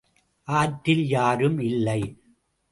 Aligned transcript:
ஆற்றில் 0.47 1.05
யாரும் 1.07 1.59
இல்லை. 1.59 2.01